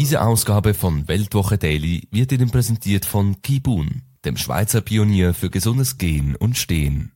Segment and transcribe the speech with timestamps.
[0.00, 5.98] Diese Ausgabe von Weltwoche Daily wird Ihnen präsentiert von Kibun, dem Schweizer Pionier für gesundes
[5.98, 7.12] Gehen und Stehen.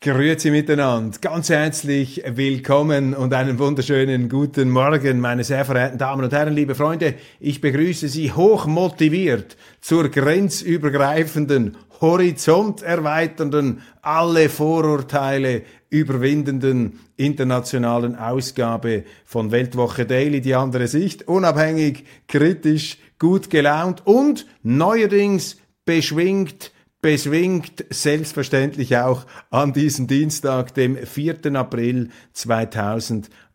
[0.00, 6.32] Grüezi miteinander, ganz herzlich willkommen und einen wunderschönen guten Morgen, meine sehr verehrten Damen und
[6.32, 7.16] Herren, liebe Freunde.
[7.38, 20.04] Ich begrüße Sie hoch motiviert zur grenzübergreifenden, horizonterweiternden, alle Vorurteile überwindenden internationalen Ausgabe von Weltwoche
[20.04, 29.72] Daily, die andere Sicht, unabhängig, kritisch, gut gelaunt und neuerdings beschwingt, beschwingt selbstverständlich auch an
[29.72, 31.54] diesem Dienstag, dem 4.
[31.54, 32.10] April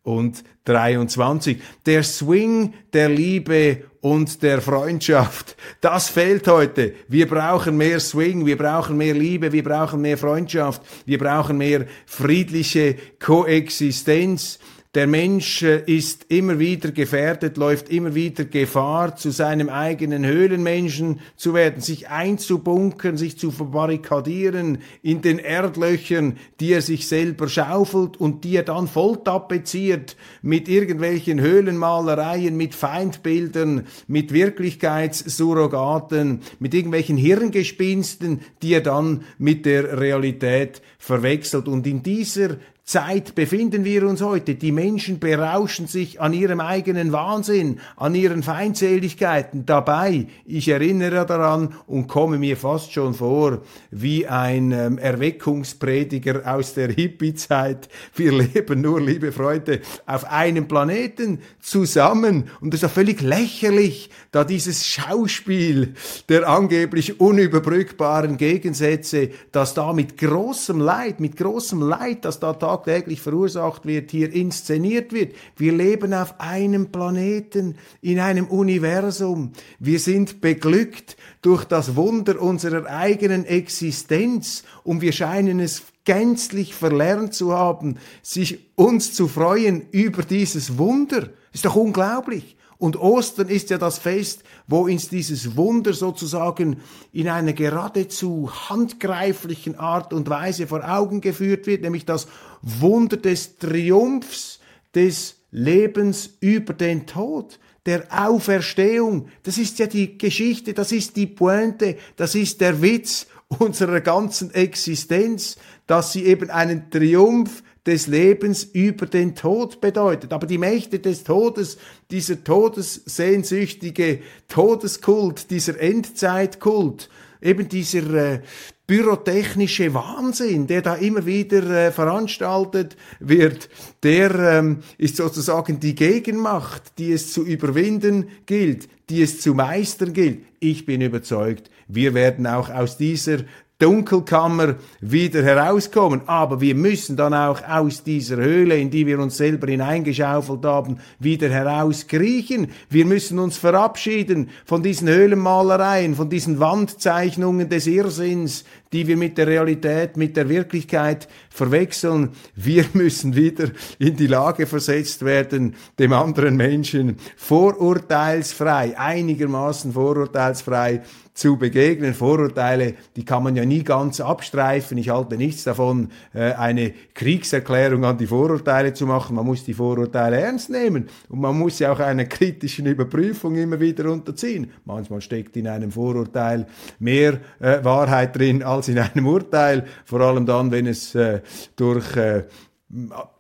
[0.04, 1.62] 2023.
[1.86, 5.56] Der Swing der Liebe und der Freundschaft.
[5.80, 6.94] Das fehlt heute.
[7.08, 11.86] Wir brauchen mehr Swing, wir brauchen mehr Liebe, wir brauchen mehr Freundschaft, wir brauchen mehr
[12.08, 14.60] friedliche Koexistenz.
[14.94, 21.22] Der Mensch äh, ist immer wieder gefährdet, läuft immer wieder Gefahr, zu seinem eigenen Höhlenmenschen
[21.38, 28.18] zu werden, sich einzubunkern, sich zu verbarrikadieren in den Erdlöchern, die er sich selber schaufelt
[28.18, 38.42] und die er dann volltapeziert mit irgendwelchen Höhlenmalereien, mit Feindbildern, mit Wirklichkeitssurrogaten, mit irgendwelchen Hirngespinsten,
[38.62, 41.70] die er dann mit der Realität verwechselt.
[41.70, 42.58] Und in dieser
[42.92, 44.56] Zeit befinden wir uns heute.
[44.56, 49.66] Die Menschen berauschen sich an ihrem eigenen Wahnsinn, an ihren Feindseligkeiten.
[49.66, 56.74] Dabei, ich erinnere daran und komme mir fast schon vor wie ein ähm, Erweckungsprediger aus
[56.74, 57.88] der Hippie-Zeit.
[58.14, 62.50] Wir leben nur, liebe Freunde, auf einem Planeten zusammen.
[62.60, 65.94] Und es ist doch völlig lächerlich, da dieses Schauspiel
[66.28, 73.22] der angeblich unüberbrückbaren Gegensätze, das da mit großem Leid, mit großem Leid, das da tagtäglich
[73.22, 75.36] verursacht wird, hier inszeniert wird.
[75.56, 79.54] Wir leben auf einem Planeten, in einem Universum.
[79.80, 87.34] Wir sind beglückt durch das Wunder unserer eigenen Existenz und wir scheinen es gänzlich verlernt
[87.34, 91.30] zu haben, sich uns zu freuen über dieses Wunder.
[91.54, 92.58] Ist doch unglaublich.
[92.82, 96.78] Und Ostern ist ja das Fest, wo uns dieses Wunder sozusagen
[97.14, 102.28] in einer geradezu handgreiflichen Art und Weise vor Augen geführt wird, nämlich das
[102.62, 104.60] Wunder des Triumphs
[104.94, 109.28] des Lebens über den Tod, der Auferstehung.
[109.44, 114.54] Das ist ja die Geschichte, das ist die Pointe, das ist der Witz unserer ganzen
[114.54, 115.58] Existenz,
[115.88, 120.32] dass sie eben einen Triumph des Lebens über den Tod bedeutet.
[120.34, 121.78] Aber die Mächte des Todes,
[122.12, 127.10] dieser todessehnsüchtige Todeskult, dieser Endzeitkult,
[127.42, 128.40] eben dieser äh,
[128.88, 133.70] pyrotechnische Wahnsinn, der da immer wieder äh, veranstaltet wird,
[134.04, 140.14] der ähm, ist sozusagen die Gegenmacht, die es zu überwinden gilt, die es zu meistern
[140.14, 140.44] gilt.
[140.60, 143.40] Ich bin überzeugt, wir werden auch aus dieser
[143.82, 146.22] Dunkelkammer wieder herauskommen.
[146.28, 151.00] Aber wir müssen dann auch aus dieser Höhle, in die wir uns selber hineingeschaufelt haben,
[151.20, 152.68] wieder herauskriechen.
[152.90, 159.38] Wir müssen uns verabschieden von diesen Höhlenmalereien, von diesen Wandzeichnungen des Irrsinns, die wir mit
[159.38, 162.30] der Realität, mit der Wirklichkeit verwechseln.
[162.56, 163.70] Wir müssen wieder
[164.00, 171.02] in die Lage versetzt werden, dem anderen Menschen vorurteilsfrei, einigermaßen vorurteilsfrei
[171.34, 172.14] zu begegnen.
[172.14, 174.98] Vorurteile, die kann man ja nie ganz abstreifen.
[174.98, 179.36] Ich halte nichts davon, äh, eine Kriegserklärung an die Vorurteile zu machen.
[179.36, 183.80] Man muss die Vorurteile ernst nehmen und man muss sie auch einer kritischen Überprüfung immer
[183.80, 184.72] wieder unterziehen.
[184.86, 186.68] Manchmal steckt in einem Vorurteil
[187.00, 191.42] mehr äh, Wahrheit drin als in einem Urteil, vor allem dann, wenn es äh,
[191.76, 192.18] durch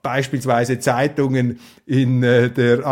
[0.02, 2.84] beispielsweise Zeitungen in, äh, der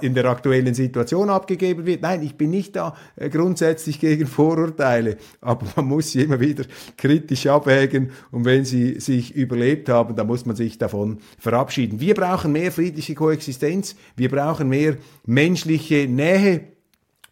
[0.00, 2.02] in der aktuellen Situation abgegeben wird.
[2.02, 6.64] Nein, ich bin nicht da äh, grundsätzlich gegen Vorurteile, aber man muss sie immer wieder
[6.96, 12.00] kritisch abwägen und wenn sie sich überlebt haben, dann muss man sich davon verabschieden.
[12.00, 14.96] Wir brauchen mehr friedliche Koexistenz, wir brauchen mehr
[15.26, 16.73] menschliche Nähe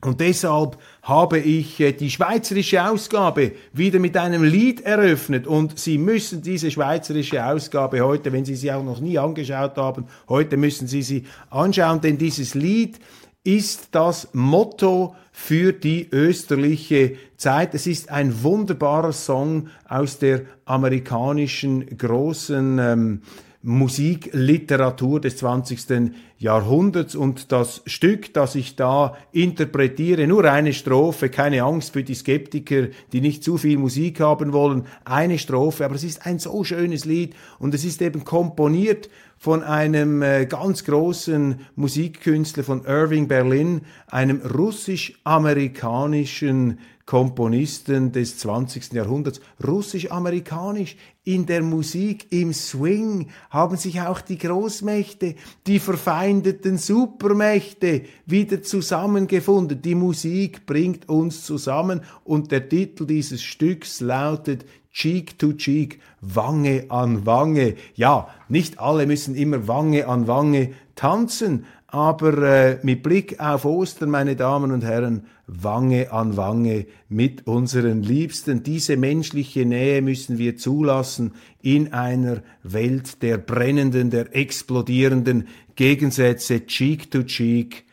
[0.04, 5.96] Und deshalb habe ich äh, die schweizerische Ausgabe wieder mit einem Lied eröffnet und Sie
[5.96, 10.88] müssen diese schweizerische Ausgabe heute, wenn Sie sie auch noch nie angeschaut haben, heute müssen
[10.88, 12.98] Sie sie anschauen, denn dieses Lied
[13.44, 17.74] ist das Motto für die österliche Zeit.
[17.74, 23.22] Es ist ein wunderbarer Song aus der amerikanischen großen ähm,
[23.62, 26.12] Musikliteratur des 20.
[26.38, 32.14] Jahrhunderts und das Stück, das ich da interpretiere, nur eine Strophe, keine Angst für die
[32.14, 36.64] Skeptiker, die nicht zu viel Musik haben wollen, eine Strophe, aber es ist ein so
[36.64, 39.08] schönes Lied und es ist eben komponiert
[39.42, 48.92] von einem äh, ganz großen Musikkünstler von Irving Berlin, einem russisch-amerikanischen Komponisten des 20.
[48.92, 50.94] Jahrhunderts, russisch-amerikanisch.
[51.24, 55.34] In der Musik, im Swing haben sich auch die Großmächte,
[55.66, 59.82] die verfeindeten Supermächte wieder zusammengefunden.
[59.82, 66.86] Die Musik bringt uns zusammen und der Titel dieses Stücks lautet Cheek to Cheek, Wange
[66.88, 67.76] an Wange.
[67.94, 74.10] Ja, nicht alle müssen immer Wange an Wange tanzen, aber äh, mit Blick auf Ostern,
[74.10, 78.62] meine Damen und Herren, Wange an Wange mit unseren Liebsten.
[78.62, 87.10] Diese menschliche Nähe müssen wir zulassen in einer Welt der brennenden, der explodierenden Gegensätze, Cheek
[87.10, 87.84] to Cheek.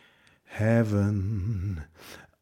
[0.44, 1.82] Heaven,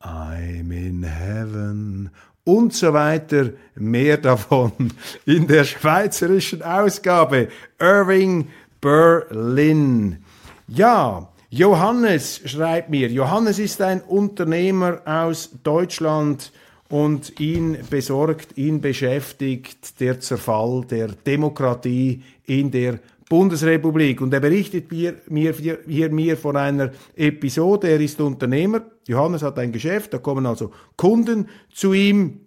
[0.01, 2.11] I'm in heaven
[2.49, 3.51] und so weiter.
[3.75, 4.73] Mehr davon
[5.27, 7.49] in der schweizerischen Ausgabe.
[7.79, 8.49] Irving
[8.81, 10.25] Berlin.
[10.67, 16.51] Ja, Johannes schreibt mir, Johannes ist ein Unternehmer aus Deutschland
[16.89, 22.99] und ihn besorgt, ihn beschäftigt der Zerfall der Demokratie in der
[23.29, 24.21] Bundesrepublik.
[24.21, 25.55] Und er berichtet mir, mir,
[25.87, 30.71] hier mir von einer Episode, er ist Unternehmer, Johannes hat ein Geschäft, da kommen also
[30.97, 32.41] Kunden zu ihm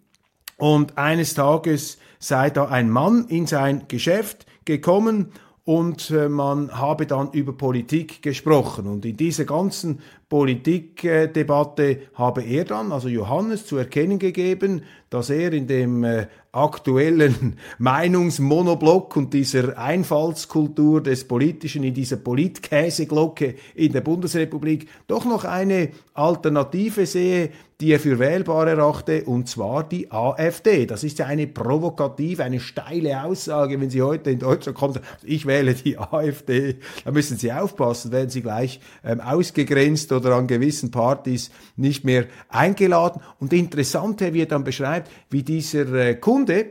[0.57, 5.31] und eines Tages sei da ein Mann in sein Geschäft gekommen
[5.63, 8.87] und äh, man habe dann über Politik gesprochen.
[8.87, 9.99] Und in dieser ganzen
[10.31, 17.57] Politikdebatte habe er dann, also Johannes, zu erkennen gegeben, dass er in dem äh, aktuellen
[17.79, 25.89] Meinungsmonoblock und dieser Einfallskultur des Politischen, in dieser Politkäseglocke in der Bundesrepublik doch noch eine
[26.13, 27.49] Alternative sehe,
[27.81, 30.85] die er für wählbar erachte, und zwar die AfD.
[30.85, 35.47] Das ist ja eine provokative, eine steile Aussage, wenn Sie heute in Deutschland kommen, ich
[35.47, 40.91] wähle die AfD, da müssen Sie aufpassen, werden Sie gleich ähm, ausgegrenzt oder an gewissen
[40.91, 43.21] Partys nicht mehr eingeladen.
[43.39, 46.65] Und interessant, wie er dann beschreibt, wie dieser äh, Kunde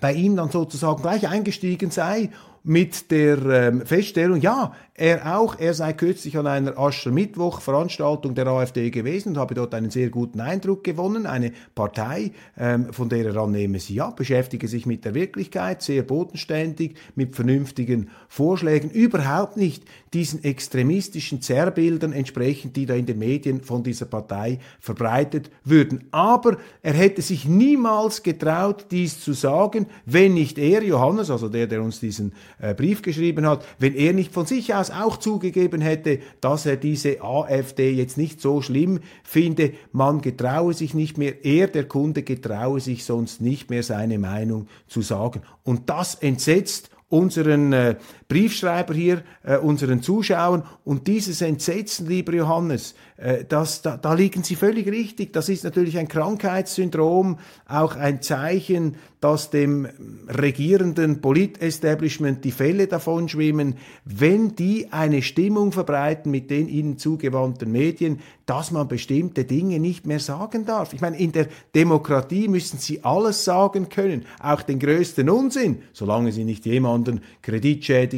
[0.00, 2.30] bei ihm dann sozusagen gleich eingestiegen sei
[2.62, 8.90] mit der ähm, Feststellung, ja, er auch, er sei kürzlich an einer Aschermittwoch-Veranstaltung der AfD
[8.90, 11.24] gewesen und habe dort einen sehr guten Eindruck gewonnen.
[11.24, 16.02] Eine Partei, ähm, von der er annehme sie ja, beschäftige sich mit der Wirklichkeit, sehr
[16.02, 23.62] bodenständig, mit vernünftigen Vorschlägen, überhaupt nicht diesen extremistischen Zerrbildern entsprechend, die da in den Medien
[23.62, 26.08] von dieser Partei verbreitet würden.
[26.10, 31.66] Aber er hätte sich niemals getraut, dies zu sagen, wenn nicht er, Johannes, also der,
[31.68, 35.80] der uns diesen äh, Brief geschrieben hat, wenn er nicht von sich aus auch zugegeben
[35.80, 41.44] hätte, dass er diese AfD jetzt nicht so schlimm finde, man getraue sich nicht mehr,
[41.44, 45.42] er, der Kunde, getraue sich sonst nicht mehr seine Meinung zu sagen.
[45.62, 47.96] Und das entsetzt unseren äh,
[48.30, 50.62] Briefschreiber hier, äh, unseren Zuschauern.
[50.84, 55.32] Und dieses Entsetzen, lieber Johannes, äh, das, da, da liegen Sie völlig richtig.
[55.32, 59.86] Das ist natürlich ein Krankheitssyndrom, auch ein Zeichen, dass dem
[60.28, 67.70] regierenden Politestablishment die Fälle davon schwimmen, wenn die eine Stimmung verbreiten mit den ihnen zugewandten
[67.70, 70.94] Medien, dass man bestimmte Dinge nicht mehr sagen darf.
[70.94, 76.32] Ich meine, in der Demokratie müssen sie alles sagen können, auch den größten Unsinn, solange
[76.32, 77.20] sie nicht jemanden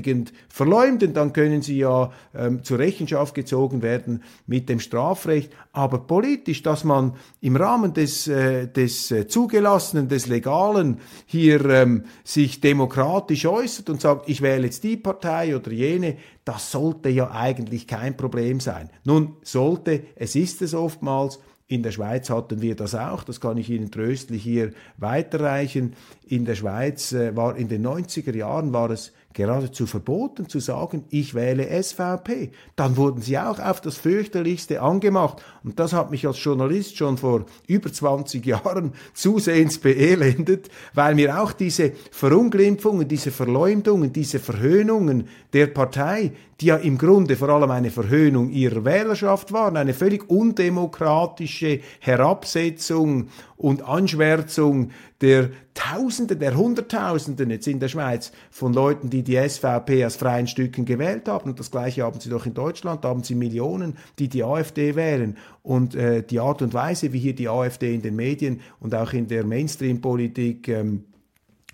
[0.03, 5.99] kreditschädigend verleumden, dann können sie ja ähm, zur Rechenschaft gezogen werden mit dem Strafrecht, aber
[5.99, 12.61] politisch, dass man im Rahmen des, äh, des äh, Zugelassenen, des Legalen hier ähm, sich
[12.61, 17.87] demokratisch äußert und sagt, ich wähle jetzt die Partei oder jene, das sollte ja eigentlich
[17.87, 18.91] kein Problem sein.
[19.05, 21.39] Nun sollte, es ist es oftmals,
[21.73, 25.95] in der Schweiz hatten wir das auch, das kann ich Ihnen tröstlich hier weiterreichen.
[26.27, 31.05] In der Schweiz äh, war in den 90er Jahren war es geradezu verboten zu sagen,
[31.11, 32.51] ich wähle SVP.
[32.77, 35.43] Dann wurden sie auch auf das fürchterlichste angemacht.
[35.65, 41.41] Und das hat mich als Journalist schon vor über 20 Jahren zusehends beelendet, weil mir
[41.43, 46.33] auch diese Verunglimpfungen, diese Verleumdungen, diese Verhöhnungen der Partei,
[46.63, 53.29] die ja im Grunde vor allem eine Verhöhnung ihrer Wählerschaft waren, eine völlig undemokratische Herabsetzung
[53.57, 54.91] und Anschwärzung
[55.21, 60.47] der Tausenden, der Hunderttausenden jetzt in der Schweiz von Leuten, die die SVP aus freien
[60.47, 61.51] Stücken gewählt haben.
[61.51, 64.95] Und das Gleiche haben sie doch in Deutschland, da haben sie Millionen, die die AfD
[64.95, 65.37] wählen.
[65.63, 69.13] Und äh, die Art und Weise, wie hier die AfD in den Medien und auch
[69.13, 71.05] in der Mainstream-Politik ähm,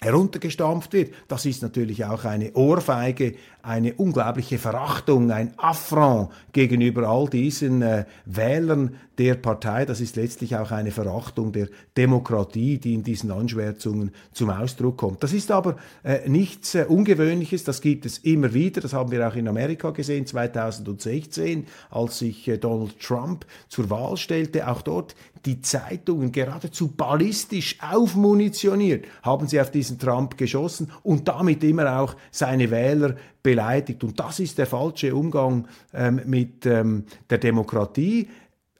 [0.00, 1.12] heruntergestampft wird.
[1.26, 3.35] Das ist natürlich auch eine Ohrfeige,
[3.68, 9.84] eine unglaubliche Verachtung, ein Affront gegenüber all diesen äh, Wählern der Partei.
[9.84, 15.22] Das ist letztlich auch eine Verachtung der Demokratie, die in diesen Anschwärzungen zum Ausdruck kommt.
[15.22, 18.80] Das ist aber äh, nichts äh, Ungewöhnliches, das gibt es immer wieder.
[18.80, 24.16] Das haben wir auch in Amerika gesehen, 2016, als sich äh, Donald Trump zur Wahl
[24.16, 24.66] stellte.
[24.66, 31.62] Auch dort die Zeitungen geradezu ballistisch aufmunitioniert, haben sie auf diesen Trump geschossen und damit
[31.64, 33.16] immer auch seine Wähler
[33.48, 34.04] beleidigt.
[34.04, 38.28] Und das ist der falsche Umgang ähm, mit ähm, der Demokratie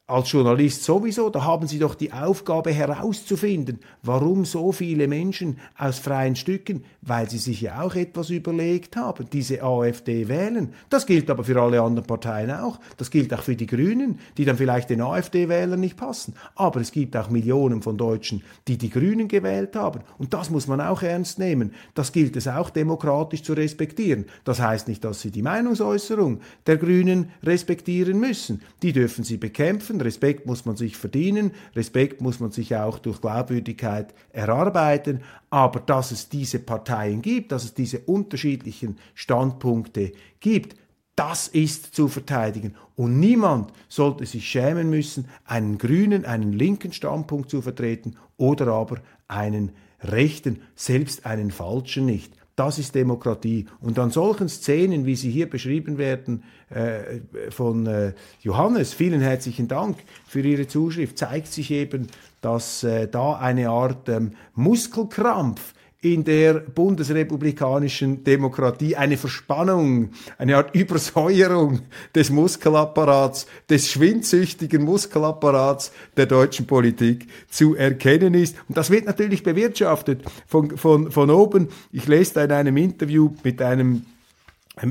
[0.09, 5.99] als Journalist sowieso, da haben Sie doch die Aufgabe herauszufinden, warum so viele Menschen aus
[5.99, 10.73] freien Stücken, weil sie sich ja auch etwas überlegt haben, diese AfD wählen.
[10.89, 12.81] Das gilt aber für alle anderen Parteien auch.
[12.97, 16.35] Das gilt auch für die Grünen, die dann vielleicht den AfD-Wählern nicht passen.
[16.55, 20.01] Aber es gibt auch Millionen von Deutschen, die die Grünen gewählt haben.
[20.17, 21.75] Und das muss man auch ernst nehmen.
[21.95, 24.25] Das gilt es auch demokratisch zu respektieren.
[24.45, 28.63] Das heißt nicht, dass Sie die Meinungsäußerung der Grünen respektieren müssen.
[28.83, 33.21] Die dürfen Sie bekämpfen Respekt muss man sich verdienen, Respekt muss man sich auch durch
[33.21, 40.77] Glaubwürdigkeit erarbeiten, aber dass es diese Parteien gibt, dass es diese unterschiedlichen Standpunkte gibt,
[41.19, 42.77] das ist zu verteidigen.
[42.95, 48.99] Und niemand sollte sich schämen müssen, einen grünen, einen linken Standpunkt zu vertreten oder aber
[49.27, 52.38] einen rechten, selbst einen falschen nicht.
[52.59, 53.67] Das ist Demokratie.
[53.81, 59.69] Und an solchen Szenen, wie sie hier beschrieben werden äh, von äh, Johannes, vielen herzlichen
[59.69, 62.09] Dank für Ihre Zuschrift, zeigt sich eben,
[62.41, 70.73] dass äh, da eine Art ähm, Muskelkrampf in der bundesrepublikanischen Demokratie eine Verspannung, eine Art
[70.75, 71.81] Übersäuerung
[72.15, 78.55] des Muskelapparats, des schwindsüchtigen Muskelapparats der deutschen Politik zu erkennen ist.
[78.69, 81.69] Und das wird natürlich bewirtschaftet von, von, von oben.
[81.91, 84.07] Ich lese da in einem Interview mit einem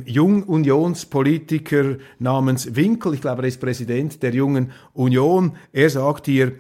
[0.06, 5.54] Jung-Unionspolitiker namens Winkel, ich glaube, er ist Präsident der Jungen Union.
[5.72, 6.54] Er sagt hier,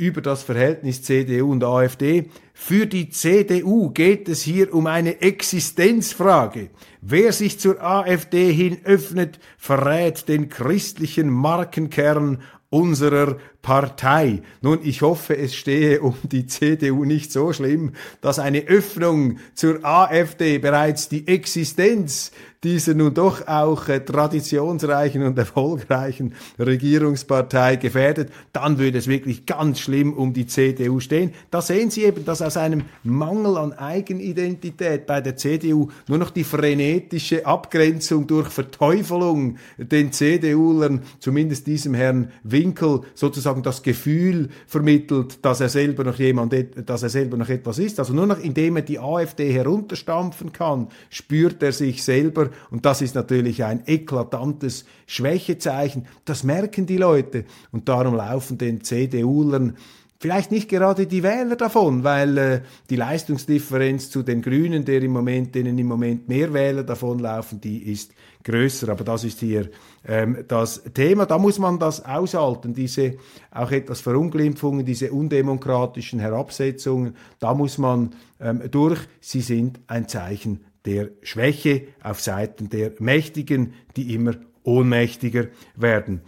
[0.00, 2.30] über das Verhältnis CDU und AfD.
[2.54, 6.70] Für die CDU geht es hier um eine Existenzfrage.
[7.02, 12.40] Wer sich zur AfD hin öffnet, verrät den christlichen Markenkern
[12.70, 14.42] unserer Partei.
[14.62, 19.84] Nun, ich hoffe, es stehe um die CDU nicht so schlimm, dass eine Öffnung zur
[19.84, 28.78] AfD bereits die Existenz dieser nun doch auch äh, traditionsreichen und erfolgreichen Regierungspartei gefährdet, dann
[28.78, 31.32] würde es wirklich ganz schlimm um die CDU stehen.
[31.50, 36.30] Da sehen Sie eben, dass aus einem Mangel an Eigenidentität bei der CDU nur noch
[36.30, 45.44] die frenetische Abgrenzung durch Verteufelung den CDUlern, zumindest diesem Herrn Winkel, sozusagen das Gefühl vermittelt,
[45.44, 46.54] dass er selber noch jemand,
[46.86, 47.98] dass er selber noch etwas ist.
[47.98, 53.02] Also nur noch indem er die AfD herunterstampfen kann, spürt er sich selber und das
[53.02, 56.06] ist natürlich ein eklatantes Schwächezeichen.
[56.24, 57.44] Das merken die Leute.
[57.72, 59.76] Und darum laufen den CDUlern
[60.20, 62.60] vielleicht nicht gerade die Wähler davon, weil äh,
[62.90, 67.90] die Leistungsdifferenz zu den Grünen, der im Moment, denen im Moment mehr Wähler davonlaufen, die
[67.90, 68.12] ist
[68.44, 68.90] größer.
[68.90, 69.70] Aber das ist hier
[70.06, 71.24] ähm, das Thema.
[71.24, 73.14] Da muss man das aushalten, diese
[73.50, 77.16] auch etwas Verunglimpfungen, diese undemokratischen Herabsetzungen.
[77.38, 79.00] Da muss man ähm, durch.
[79.20, 84.34] Sie sind ein Zeichen der Schwäche auf Seiten der Mächtigen, die immer
[84.64, 85.46] ohnmächtiger
[85.76, 86.20] werden.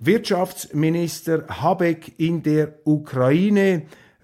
[0.00, 3.82] Bundeswirtschaftsminister Habeck in der Ukraine.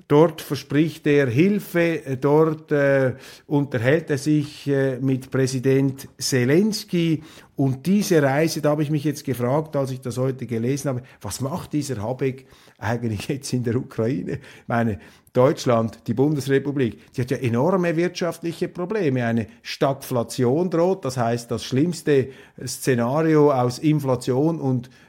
[0.09, 3.17] Dort verspricht er Hilfe, dort äh,
[3.47, 7.23] unterhält er sich äh, mit Präsident Zelensky
[7.57, 11.03] und diese Reise, da habe ich mich jetzt gefragt, als ich das heute gelesen habe,
[11.23, 12.47] was macht dieser Habeck
[12.79, 14.33] eigentlich jetzt in der Ukraine?
[14.33, 15.01] Ich meine,
[15.33, 19.25] Deutschland, die Bundesrepublik, die hat ja enorme wirtschaftliche Probleme.
[19.25, 22.29] Eine Stagflation droht, das heißt das schlimmste
[22.65, 24.91] Szenario aus Inflation und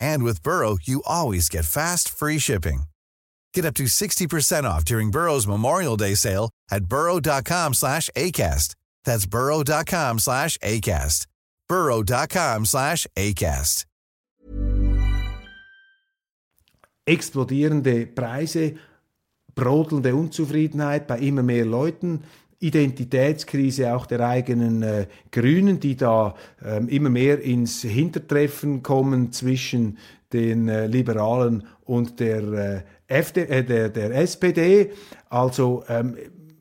[0.00, 2.84] And with Burrow, you always get fast, free shipping.
[3.52, 8.74] Get up to 60% off during Burrow's Memorial Day sale at burrow.com slash ACAST.
[9.04, 11.26] That's burrow.com slash ACAST.
[11.68, 13.84] burrow.com slash ACAST.
[17.06, 18.78] Explodierende Preise,
[19.54, 22.24] brodelnde Unzufriedenheit bei immer mehr Leuten,
[22.64, 29.98] Identitätskrise auch der eigenen äh, Grünen, die da äh, immer mehr ins Hintertreffen kommen zwischen
[30.32, 34.90] den äh, Liberalen und der, äh, FD, äh, der, der SPD.
[35.28, 36.16] Also ähm,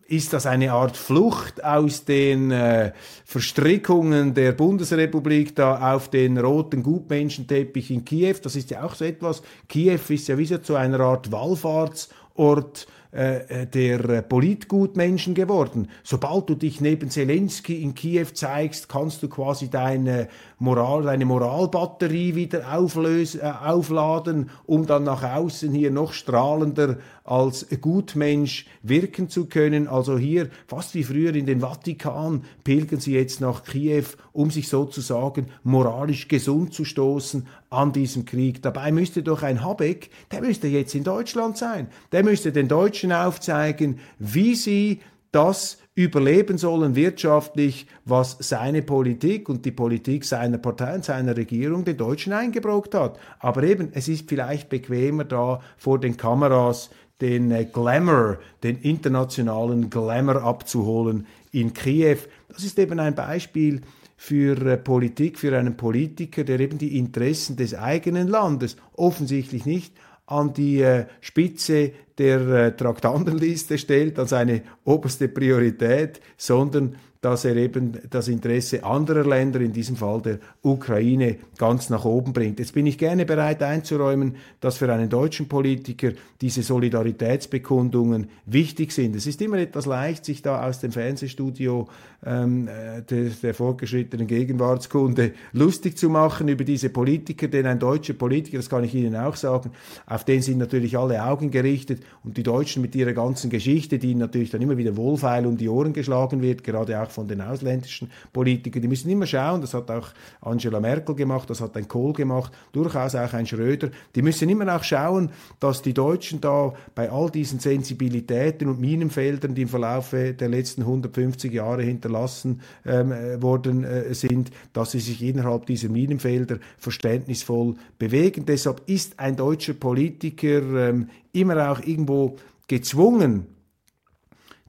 [0.05, 2.91] ist das eine Art Flucht aus den äh,
[3.25, 8.36] Verstrickungen der Bundesrepublik da auf den roten Gutmenschenteppich in Kiew?
[8.43, 9.41] Das ist ja auch so etwas.
[9.69, 15.88] Kiew ist ja wie so zu einer Art Wallfahrtsort äh, äh, der äh, Politgutmenschen geworden.
[16.01, 22.34] Sobald du dich neben Zelensky in Kiew zeigst, kannst du quasi deine Moral, deine Moralbatterie
[22.34, 29.46] wieder auflösen, äh, aufladen, um dann nach außen hier noch strahlender als Gutmensch wirken zu
[29.46, 29.88] können.
[29.88, 34.68] Also hier, fast wie früher in den Vatikan, pilgern sie jetzt nach Kiew, um sich
[34.68, 38.62] sozusagen moralisch gesund zu stoßen an diesem Krieg.
[38.62, 41.88] Dabei müsste doch ein Habeck, der müsste jetzt in Deutschland sein.
[42.12, 45.00] Der müsste den Deutschen aufzeigen, wie sie
[45.32, 51.86] das überleben sollen wirtschaftlich, was seine Politik und die Politik seiner Partei und seiner Regierung
[51.86, 53.20] den Deutschen eingebrockt hat.
[53.39, 56.89] Aber eben, es ist vielleicht bequemer da vor den Kameras
[57.24, 62.18] den äh, Glamour, den internationalen Glamour abzuholen in Kiew.
[62.50, 63.82] Das ist eben ein Beispiel
[64.18, 69.94] für äh, Politik, für einen Politiker, der eben die Interessen des eigenen Landes offensichtlich nicht
[70.25, 77.98] an die äh, Spitze der Traktandenliste stellt, als eine oberste Priorität, sondern dass er eben
[78.09, 82.59] das Interesse anderer Länder, in diesem Fall der Ukraine, ganz nach oben bringt.
[82.59, 89.16] Jetzt bin ich gerne bereit einzuräumen, dass für einen deutschen Politiker diese Solidaritätsbekundungen wichtig sind.
[89.16, 91.88] Es ist immer etwas leicht, sich da aus dem Fernsehstudio
[92.25, 98.16] ähm, äh, der, der fortgeschrittenen Gegenwartskunde lustig zu machen über diese Politiker, denn ein deutscher
[98.16, 99.72] Politiker, das kann ich Ihnen auch sagen,
[100.07, 104.12] auf den sind natürlich alle Augen gerichtet und die Deutschen mit ihrer ganzen Geschichte, die
[104.12, 107.41] ihnen natürlich dann immer wieder wohlfeil um die Ohren geschlagen wird, gerade auch von den
[107.41, 108.81] ausländischen Politikern.
[108.81, 110.09] Die müssen immer schauen, das hat auch
[110.41, 113.89] Angela Merkel gemacht, das hat ein Kohl gemacht, durchaus auch ein Schröder.
[114.15, 119.55] Die müssen immer auch schauen, dass die Deutschen da bei all diesen Sensibilitäten und Minenfeldern,
[119.55, 124.99] die im Verlaufe der letzten 150 Jahre hinterlassen ähm, äh, worden äh, sind, dass sie
[124.99, 128.45] sich innerhalb dieser Minenfelder verständnisvoll bewegen.
[128.45, 133.47] Deshalb ist ein deutscher Politiker ähm, immer auch irgendwo gezwungen,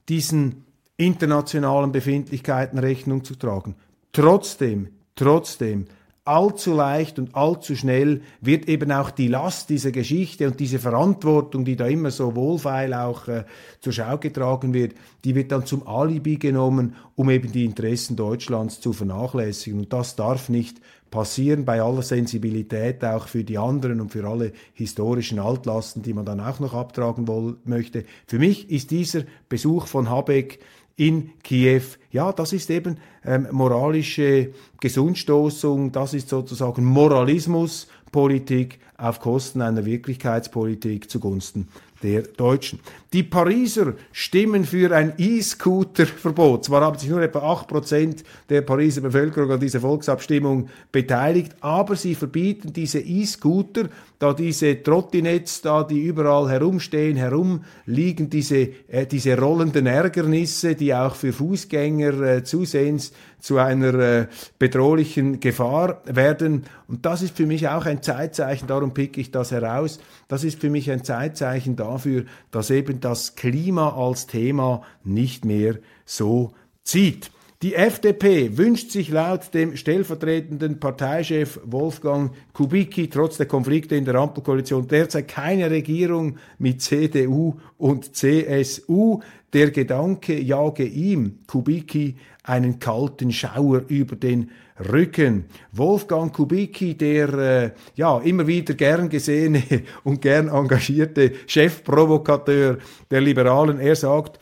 [0.09, 0.64] diesen
[0.97, 3.75] internationalen Befindlichkeiten Rechnung zu tragen.
[4.11, 5.85] Trotzdem, trotzdem,
[6.25, 11.65] allzu leicht und allzu schnell wird eben auch die Last dieser Geschichte und diese Verantwortung,
[11.65, 13.45] die da immer so wohlfeil auch äh,
[13.79, 18.81] zur Schau getragen wird, die wird dann zum Alibi genommen, um eben die Interessen Deutschlands
[18.81, 19.79] zu vernachlässigen.
[19.81, 20.81] Und das darf nicht
[21.11, 26.25] passieren bei aller Sensibilität auch für die anderen und für alle historischen Altlasten, die man
[26.25, 28.03] dann auch noch abtragen wollen möchte.
[28.25, 30.59] Für mich ist dieser Besuch von Habeck
[30.97, 31.83] in Kiew.
[32.11, 41.09] Ja, das ist eben ähm, moralische Gesundstoßung, das ist sozusagen Moralismuspolitik auf Kosten einer Wirklichkeitspolitik
[41.09, 41.67] zugunsten
[42.03, 42.79] der Deutschen.
[43.13, 46.65] Die Pariser stimmen für ein E-Scooter-Verbot.
[46.65, 52.13] Zwar haben sich nur etwa 8% der Pariser Bevölkerung an dieser Volksabstimmung beteiligt, aber sie
[52.13, 59.85] verbieten diese E-Scooter, da diese Trottinetts da, die überall herumstehen, herumliegen, diese, äh, diese rollenden
[59.85, 64.27] Ärgernisse, die auch für Fußgänger äh, zusehends zu einer äh,
[64.57, 66.63] bedrohlichen Gefahr werden.
[66.87, 70.59] Und das ist für mich auch ein Zeitzeichen, darum picke ich das heraus, das ist
[70.59, 77.31] für mich ein Zeitzeichen dafür, dass eben das Klima als Thema nicht mehr so zieht.
[77.61, 84.15] Die FDP wünscht sich laut dem stellvertretenden Parteichef Wolfgang Kubicki trotz der Konflikte in der
[84.15, 89.21] Ampelkoalition derzeit keine Regierung mit CDU und CSU.
[89.53, 94.51] Der Gedanke jage ihm, Kubicki, einen kalten Schauer über den
[94.91, 95.45] Rücken.
[95.71, 99.63] Wolfgang Kubicki, der äh, ja immer wieder gern gesehene
[100.03, 102.77] und gern engagierte Chefprovokateur
[103.09, 104.39] der Liberalen, er sagt,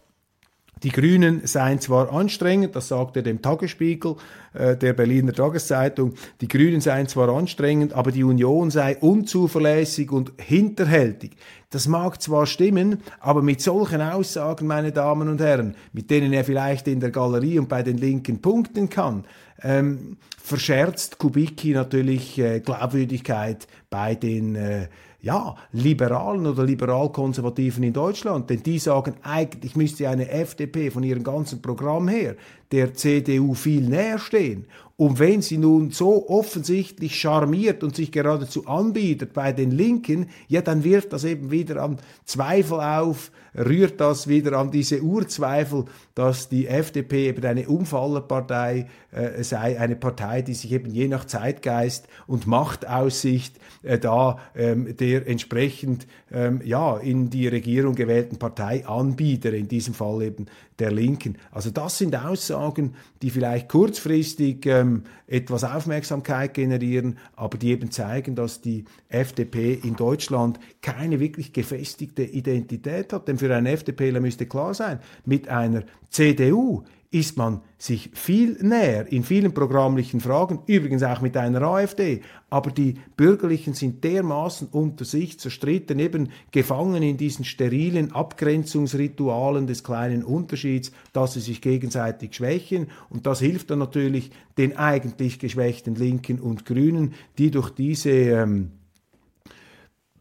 [0.84, 4.16] die Grünen seien zwar anstrengend, das sagt er dem Tagesspiegel,
[4.54, 10.34] äh, der Berliner Tageszeitung, die Grünen seien zwar anstrengend, aber die Union sei unzuverlässig und
[10.38, 11.38] hinterhältig.
[11.70, 16.44] Das mag zwar stimmen, aber mit solchen Aussagen, meine Damen und Herren, mit denen er
[16.44, 19.24] vielleicht in der Galerie und bei den Linken punkten kann,
[19.62, 24.88] ähm, verscherzt Kubicki natürlich äh, Glaubwürdigkeit bei den äh,
[25.24, 31.24] ja, Liberalen oder Liberal-Konservativen in Deutschland, denn die sagen, eigentlich müsste eine FDP von ihrem
[31.24, 32.36] ganzen Programm her
[32.74, 34.66] der CDU viel näher stehen.
[34.98, 40.62] Und wenn sie nun so offensichtlich charmiert und sich geradezu anbietet bei den Linken, ja,
[40.62, 45.86] dann wirft das eben wieder an Zweifel auf, rührt das wieder an diese Urzweifel,
[46.16, 51.26] dass die FDP eben eine Umfallerpartei äh, sei, eine Partei, die sich eben je nach
[51.26, 58.86] Zeitgeist und Machtaussicht äh, da ähm, der entsprechend ähm, ja in die Regierung gewählten Partei
[58.86, 60.46] anbietet, in diesem Fall eben
[60.80, 61.38] der Linken.
[61.52, 68.36] Also das sind Aussagen, die vielleicht kurzfristig ähm, etwas Aufmerksamkeit generieren, aber die eben zeigen,
[68.36, 73.28] dass die FDP in Deutschland keine wirklich gefestigte Identität hat.
[73.28, 79.12] Denn für einen FDPler müsste klar sein, mit einer CDU ist man sich viel näher
[79.12, 82.22] in vielen programmlichen Fragen, übrigens auch mit einer AfD.
[82.50, 89.84] Aber die Bürgerlichen sind dermaßen unter sich zerstritten, eben gefangen in diesen sterilen Abgrenzungsritualen des
[89.84, 92.88] kleinen Unterschieds, dass sie sich gegenseitig schwächen.
[93.10, 98.72] Und das hilft dann natürlich den eigentlich geschwächten Linken und Grünen, die durch diese ähm,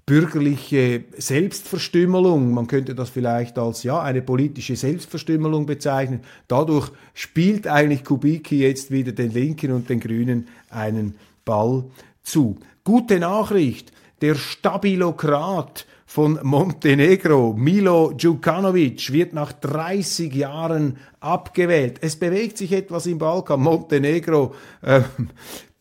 [0.06, 6.20] bürgerliche Selbstverstümmelung, man könnte das vielleicht als ja eine politische Selbstverstümmelung bezeichnen.
[6.48, 11.84] Dadurch spielt eigentlich Kubicki jetzt wieder den Linken und den Grünen einen Ball
[12.22, 12.58] zu.
[12.84, 21.98] Gute Nachricht, der Stabilokrat von Montenegro, Milo Djukanovic, wird nach 30 Jahren abgewählt.
[22.02, 23.60] Es bewegt sich etwas im Balkan.
[23.60, 25.00] Montenegro, äh,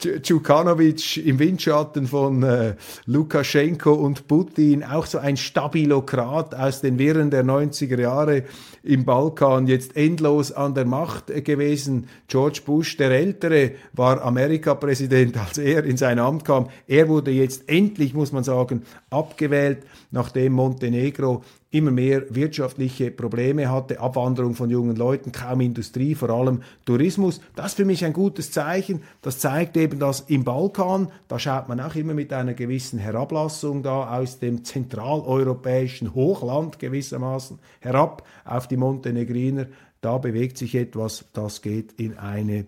[0.01, 7.29] Djukanovic im Windschatten von äh, Lukaschenko und Putin, auch so ein Stabilokrat aus den Wirren
[7.29, 8.43] der 90er Jahre
[8.83, 12.07] im Balkan, jetzt endlos an der Macht äh, gewesen.
[12.27, 16.69] George Bush, der Ältere, war Amerikapräsident, als er in sein Amt kam.
[16.87, 23.99] Er wurde jetzt endlich, muss man sagen, abgewählt, nachdem Montenegro immer mehr wirtschaftliche Probleme hatte,
[24.01, 27.39] Abwanderung von jungen Leuten, kaum Industrie, vor allem Tourismus.
[27.55, 29.03] Das ist für mich ein gutes Zeichen.
[29.21, 33.83] Das zeigt eben, dass im Balkan, da schaut man auch immer mit einer gewissen Herablassung
[33.83, 39.67] da aus dem zentraleuropäischen Hochland gewissermaßen herab auf die Montenegriner.
[40.01, 42.65] Da bewegt sich etwas, das geht in eine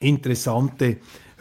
[0.00, 0.96] interessante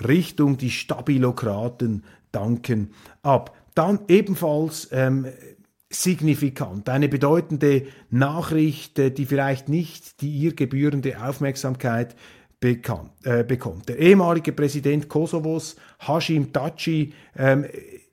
[0.07, 0.57] Richtung.
[0.57, 2.91] Die Stabilokraten danken
[3.23, 3.55] ab.
[3.73, 5.27] Dann ebenfalls ähm,
[5.89, 12.15] signifikant, eine bedeutende Nachricht, äh, die vielleicht nicht die ihr gebührende Aufmerksamkeit
[12.59, 13.87] bekannt, äh, bekommt.
[13.89, 17.65] Der ehemalige Präsident Kosovos, Hashim Taci, ähm,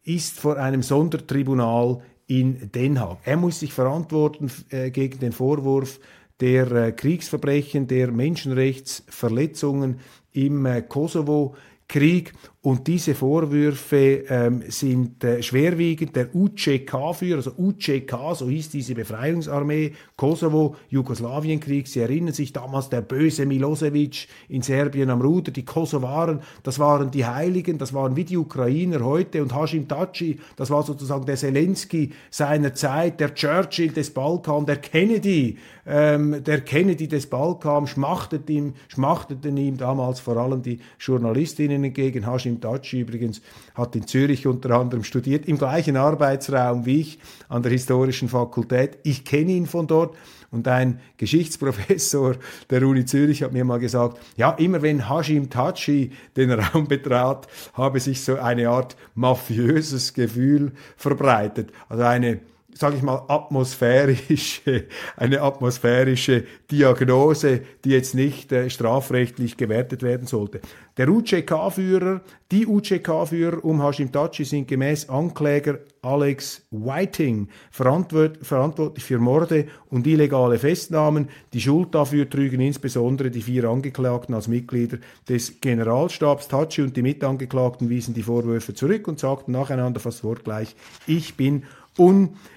[0.05, 3.19] ist vor einem Sondertribunal in Den Haag.
[3.25, 5.99] Er muss sich verantworten äh, gegen den Vorwurf
[6.41, 10.01] der äh, Kriegsverbrechen, der Menschenrechtsverletzungen
[10.33, 11.55] im äh, Kosovo
[11.89, 12.33] Krieg
[12.65, 16.17] und diese Vorwürfe ähm, sind äh, schwerwiegend.
[16.17, 21.87] Der UCK-Führer, also UCK, so hieß diese Befreiungsarmee, Kosovo, Jugoslawienkrieg.
[21.87, 25.53] Sie erinnern sich damals der böse Milosevic in Serbien am Ruder.
[25.53, 29.43] Die Kosovaren, das waren die Heiligen, das waren wie die Ukrainer heute.
[29.43, 34.79] Und Hashim Taci, das war sozusagen der Zelensky seiner Zeit, der Churchill des Balkan, der
[34.79, 41.85] Kennedy, ähm, der Kennedy des Balkan, schmachteten ihm, schmachteten ihm damals vor allem die Journalistinnen
[41.85, 42.27] entgegen.
[42.27, 43.41] Hashim Hakim Taci übrigens
[43.75, 48.99] hat in Zürich unter anderem studiert, im gleichen Arbeitsraum wie ich an der Historischen Fakultät.
[49.03, 50.17] Ich kenne ihn von dort.
[50.51, 52.37] Und ein Geschichtsprofessor
[52.71, 57.49] der Uni Zürich hat mir mal gesagt, ja, immer wenn Hashim Taci den Raum betrat,
[57.73, 61.73] habe sich so eine Art mafiöses Gefühl verbreitet.
[61.89, 62.39] Also eine
[62.75, 64.85] sage ich mal, atmosphärische,
[65.17, 70.61] eine atmosphärische Diagnose, die jetzt nicht äh, strafrechtlich gewertet werden sollte.
[70.97, 79.19] Der UCK-Führer, die UCK-Führer um Hashim Tachi sind gemäß Ankläger Alex Whiting verantwort verantwortlich für
[79.19, 81.29] Morde und illegale Festnahmen.
[81.53, 86.49] Die Schuld dafür trügen insbesondere die vier Angeklagten als Mitglieder des Generalstabs.
[86.49, 91.65] Tachi und die Mitangeklagten wiesen die Vorwürfe zurück und sagten nacheinander fast wortgleich, ich bin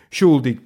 [0.09, 0.61] unschuldig.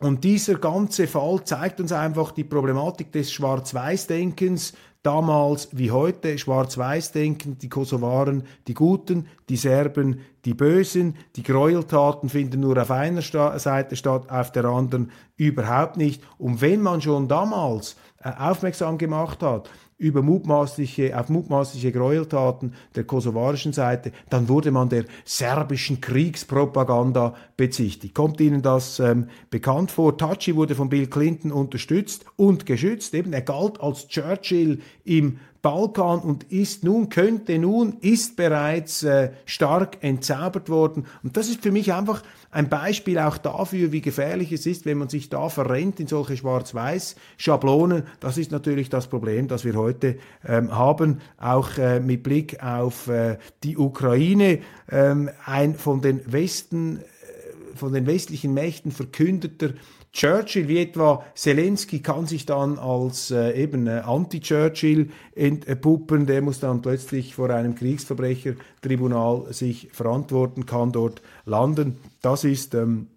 [0.00, 7.58] Und dieser ganze Fall zeigt uns einfach die Problematik des Schwarz-Weiß-Denkens, damals wie heute, Schwarz-Weiß-Denken,
[7.58, 13.96] die Kosovaren die Guten, die Serben die Bösen, die Gräueltaten finden nur auf einer Seite
[13.96, 16.22] statt, auf der anderen überhaupt nicht.
[16.38, 23.04] Und wenn man schon damals äh, aufmerksam gemacht hat, über mutmaßliche, auf mutmaßliche Gräueltaten der
[23.04, 28.14] kosovarischen Seite, dann wurde man der serbischen Kriegspropaganda bezichtigt.
[28.14, 30.16] Kommt Ihnen das ähm, bekannt vor?
[30.16, 33.12] Taci wurde von Bill Clinton unterstützt und geschützt.
[33.14, 39.32] Eben, er galt als Churchill im Balkan und ist nun, könnte nun, ist bereits äh,
[39.44, 41.06] stark entzaubert worden.
[41.24, 44.98] Und das ist für mich einfach ein Beispiel auch dafür, wie gefährlich es ist, wenn
[44.98, 48.04] man sich da verrennt in solche Schwarz-Weiß-Schablonen.
[48.20, 53.08] Das ist natürlich das Problem, das wir heute ähm, haben, auch äh, mit Blick auf
[53.08, 54.60] äh, die Ukraine.
[54.90, 59.74] Ähm, ein von den Westen, äh, von den westlichen Mächten verkündeter
[60.12, 66.60] Churchill wie etwa Zelensky kann sich dann als äh, eben äh, Anti-Churchill entpuppen, der muss
[66.60, 71.98] dann plötzlich vor einem Kriegsverbrechertribunal sich verantworten, kann dort landen.
[72.22, 73.08] Das ist ähm,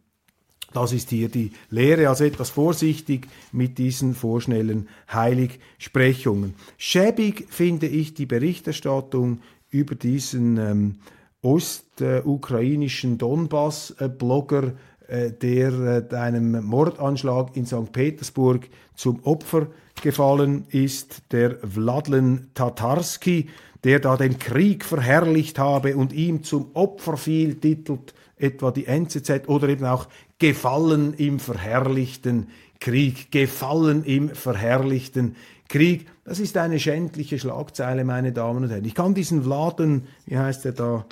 [0.74, 6.54] das ist hier die Lehre, also etwas vorsichtig mit diesen vorschnellen Heiligsprechungen.
[6.78, 10.96] Schäbig finde ich die Berichterstattung über diesen ähm,
[11.42, 14.74] ostukrainischen Donbass-Blogger äh,
[15.12, 17.92] der äh, einem Mordanschlag in St.
[17.92, 19.68] Petersburg zum Opfer
[20.02, 23.50] gefallen ist, der Vladlen Tatarski,
[23.84, 29.48] der da den Krieg verherrlicht habe und ihm zum Opfer fiel, titelt etwa die NZZ
[29.48, 30.08] oder eben auch
[30.40, 32.48] Gefallen im verherrlichten
[32.80, 35.36] Krieg, Gefallen im verherrlichten
[35.68, 36.08] Krieg.
[36.26, 38.86] Das ist eine schändliche Schlagzeile, meine Damen und Herren.
[38.86, 41.06] Ich kann diesen Vladen, wie heißt er da,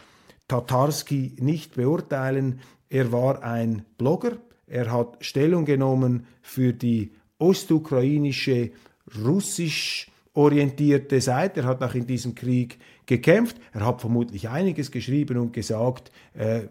[0.48, 2.60] Tatarski nicht beurteilen.
[2.90, 8.72] Er war ein Blogger, er hat Stellung genommen für die ostukrainische,
[9.24, 11.62] russisch orientierte Seite.
[11.62, 13.58] Er hat auch in diesem Krieg gekämpft.
[13.74, 16.62] Er hat vermutlich einiges geschrieben und gesagt, äh,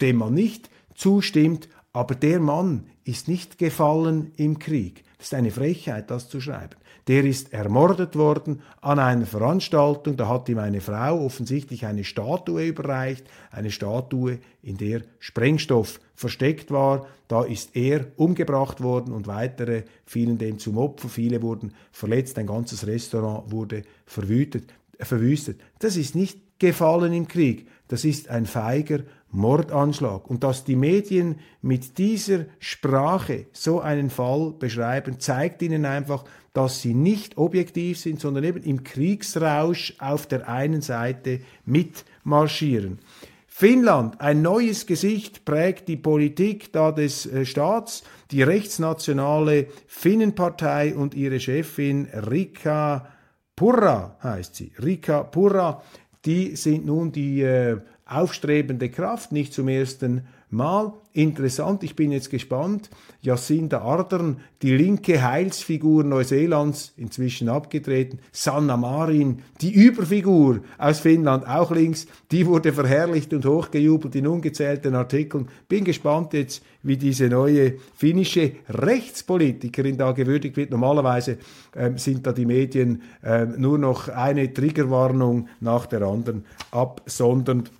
[0.00, 1.68] dem man nicht zustimmt.
[1.92, 5.04] Aber der Mann ist nicht gefallen im Krieg.
[5.22, 6.74] Das ist eine Frechheit, das zu schreiben
[7.08, 10.16] der ist ermordet worden an einer Veranstaltung.
[10.16, 16.70] Da hat ihm eine Frau offensichtlich eine Statue überreicht, eine Statue, in der Sprengstoff versteckt
[16.70, 17.06] war.
[17.26, 21.08] Da ist er umgebracht worden und weitere fielen dem zum Opfer.
[21.08, 22.38] Viele wurden verletzt.
[22.38, 25.60] Ein ganzes Restaurant wurde verwütet, verwüstet.
[25.80, 27.66] Das ist nicht gefallen im Krieg.
[27.88, 29.00] Das ist ein feiger
[29.32, 30.30] Mordanschlag.
[30.30, 36.80] Und dass die Medien mit dieser Sprache so einen Fall beschreiben, zeigt ihnen einfach, dass
[36.80, 43.00] sie nicht objektiv sind, sondern eben im Kriegsrausch auf der einen Seite mitmarschieren.
[43.48, 48.04] Finnland, ein neues Gesicht prägt die Politik da des äh, Staats.
[48.30, 53.08] Die rechtsnationale Finnenpartei und ihre Chefin Rika
[53.54, 54.72] Purra heißt sie.
[54.82, 55.82] Rika Purra,
[56.24, 60.92] die sind nun die äh, aufstrebende Kraft, nicht zum ersten Mal.
[61.14, 62.90] Interessant, ich bin jetzt gespannt.
[63.22, 68.18] Jacinda Ardern, die linke Heilsfigur Neuseelands, inzwischen abgetreten.
[68.32, 74.94] Sanna Marin, die Überfigur aus Finnland, auch links, die wurde verherrlicht und hochgejubelt in ungezählten
[74.94, 75.48] Artikeln.
[75.68, 80.70] Bin gespannt jetzt, wie diese neue finnische Rechtspolitikerin da gewürdigt wird.
[80.70, 81.38] Normalerweise
[81.74, 87.70] ähm, sind da die Medien ähm, nur noch eine Triggerwarnung nach der anderen absondernd.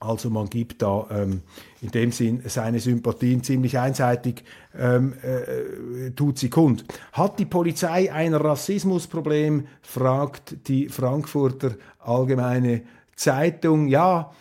[0.00, 1.40] Also man gibt da ähm,
[1.84, 4.42] in dem Sinn seine Sympathien ziemlich einseitig,
[4.76, 6.84] ähm, äh, tut sie kund.
[7.12, 12.82] Hat die Polizei ein Rassismusproblem, fragt die Frankfurter Allgemeine
[13.16, 13.88] Zeitung.
[13.88, 14.32] Ja,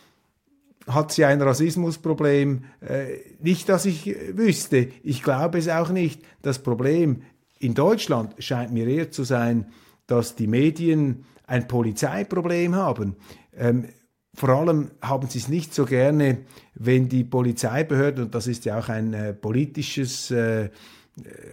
[0.88, 2.64] hat sie ein Rassismusproblem?
[2.80, 4.88] Äh, nicht, dass ich wüsste.
[5.04, 6.22] Ich glaube es auch nicht.
[6.44, 7.24] Das Problem
[7.60, 9.66] in Deutschland scheint mir eher zu sein,
[10.08, 13.18] dass die Medien ein Polizeiproblem haben.
[13.56, 13.90] Ähm,
[14.36, 16.40] vor allem haben sie es nicht so gerne,
[16.76, 20.70] wenn die Polizeibehörden, und das ist ja auch ein äh, politisches, äh,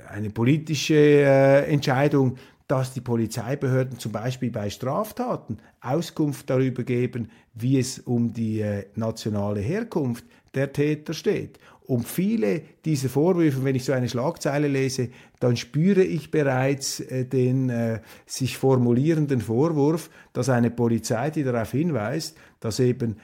[0.09, 7.79] eine politische äh, Entscheidung, dass die Polizeibehörden zum Beispiel bei Straftaten Auskunft darüber geben, wie
[7.79, 11.59] es um die äh, nationale Herkunft der Täter steht.
[11.91, 15.09] Und viele dieser Vorwürfe, wenn ich so eine Schlagzeile lese,
[15.41, 21.73] dann spüre ich bereits äh, den äh, sich formulierenden Vorwurf, dass eine Polizei, die darauf
[21.73, 23.17] hinweist, dass eben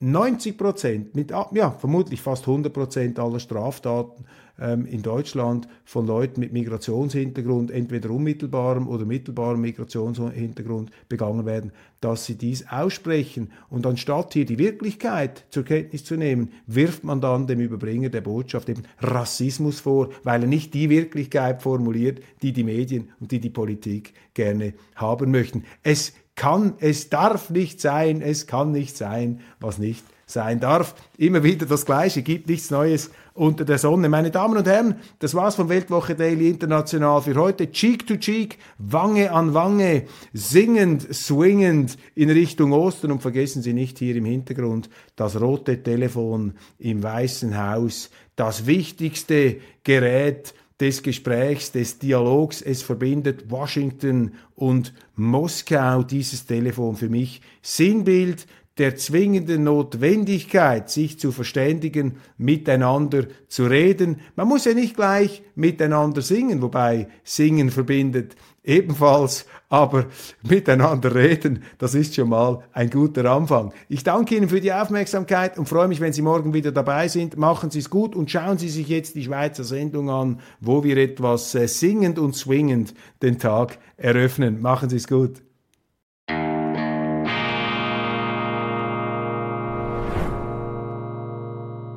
[0.00, 4.26] 90 Prozent, ja, vermutlich fast 100 Prozent aller Straftaten
[4.60, 12.26] ähm, in Deutschland von Leuten mit Migrationshintergrund, entweder unmittelbarem oder mittelbarem Migrationshintergrund begangen werden, dass
[12.26, 13.50] sie dies aussprechen.
[13.68, 18.20] Und anstatt hier die Wirklichkeit zur Kenntnis zu nehmen, wirft man dann dem Überbringer der
[18.20, 23.40] Botschaft eben Rassismus vor, weil er nicht die Wirklichkeit formuliert, die die Medien und die
[23.40, 25.64] die Politik gerne haben möchten.
[25.82, 30.94] Es kann, es darf nicht sein, es kann nicht sein, was nicht sein darf.
[31.18, 34.08] Immer wieder das Gleiche, gibt nichts Neues unter der Sonne.
[34.08, 37.70] Meine Damen und Herren, das war's von Weltwoche Daily International für heute.
[37.70, 43.98] Cheek to Cheek, Wange an Wange, singend, swingend in Richtung Osten und vergessen Sie nicht
[43.98, 51.98] hier im Hintergrund das rote Telefon im Weißen Haus, das wichtigste Gerät des Gesprächs, des
[51.98, 52.62] Dialogs.
[52.62, 58.46] Es verbindet Washington und Moskau, dieses Telefon für mich Sinnbild
[58.78, 64.20] der zwingenden Notwendigkeit, sich zu verständigen, miteinander zu reden.
[64.36, 70.06] Man muss ja nicht gleich miteinander singen, wobei Singen verbindet ebenfalls, aber
[70.42, 73.72] miteinander reden, das ist schon mal ein guter Anfang.
[73.88, 77.36] Ich danke Ihnen für die Aufmerksamkeit und freue mich, wenn Sie morgen wieder dabei sind.
[77.36, 80.96] Machen Sie es gut und schauen Sie sich jetzt die Schweizer Sendung an, wo wir
[80.96, 84.60] etwas äh, singend und swingend den Tag eröffnen.
[84.60, 85.42] Machen Sie es gut.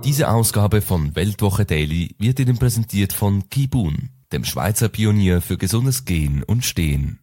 [0.03, 6.05] Diese Ausgabe von Weltwoche Daily wird Ihnen präsentiert von Kibun dem Schweizer Pionier für gesundes
[6.05, 7.19] Gehen und Stehen.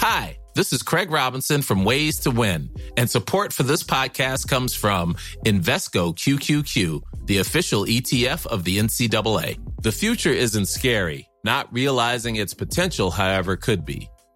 [0.00, 4.74] Hi, this is Craig Robinson from Ways to Win, and support for this podcast comes
[4.74, 9.58] from Invesco QQQ, the official ETF of the NCAA.
[9.82, 11.28] The future isn't scary.
[11.44, 14.08] Not realizing its potential, however, could be.